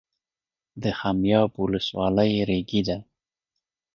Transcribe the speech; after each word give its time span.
د 0.81 0.83
خمیاب 0.99 1.51
ولسوالۍ 1.63 2.31
ریګي 2.49 2.81
ده 2.87 2.97